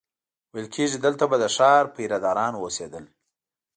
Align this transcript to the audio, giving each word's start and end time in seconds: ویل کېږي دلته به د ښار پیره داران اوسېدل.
ویل 0.53 0.67
کېږي 0.75 0.97
دلته 1.05 1.23
به 1.29 1.37
د 1.39 1.45
ښار 1.55 1.83
پیره 1.95 2.17
داران 2.25 2.53
اوسېدل. 2.57 3.05